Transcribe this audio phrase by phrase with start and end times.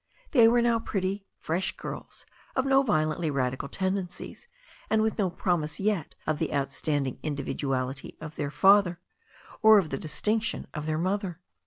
[0.31, 4.47] They were now pretty, fresh girls, of no violently radical tendencies,
[4.89, 8.99] and with no promise yet of the outstanding in dividuality of their father,
[9.61, 11.39] or of the distinction of their mother.